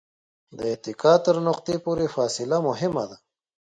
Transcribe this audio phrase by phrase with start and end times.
[0.57, 3.17] د اتکا تر نقطې پورې فاصله مهمه ده.